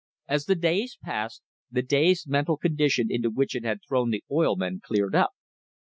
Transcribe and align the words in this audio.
As 0.27 0.45
the 0.47 0.55
days 0.55 0.97
passed, 1.03 1.43
the 1.69 1.83
dazed 1.83 2.27
mental 2.27 2.57
condition 2.57 3.11
into 3.11 3.29
which 3.29 3.53
it 3.55 3.63
had 3.63 3.81
thrown 3.87 4.09
the 4.09 4.23
oil 4.31 4.55
men 4.55 4.79
cleared 4.83 5.13
up. 5.13 5.33